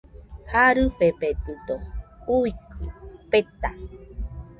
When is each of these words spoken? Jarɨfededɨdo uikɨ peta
Jarɨfededɨdo 0.51 1.75
uikɨ 2.35 2.85
peta 3.29 3.69